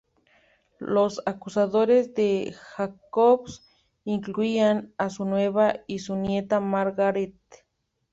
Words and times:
Los 0.79 1.21
acusadores 1.27 2.15
de 2.15 2.55
Jacobs 2.75 3.63
incluían 4.03 4.95
a 4.97 5.11
su 5.11 5.25
nuera 5.25 5.83
y 5.85 5.99
su 5.99 6.15
nieta, 6.15 6.59
Margaret. 6.59 7.35